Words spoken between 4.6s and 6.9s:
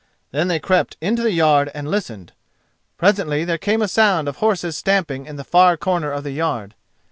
stamping in the far corner of the yard.